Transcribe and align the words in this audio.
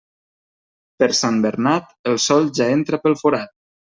Per 1.01 1.09
Sant 1.17 1.37
Bernat, 1.43 1.93
el 2.13 2.19
sol 2.25 2.49
ja 2.61 2.71
entra 2.79 3.03
pel 3.05 3.19
forat. 3.25 3.55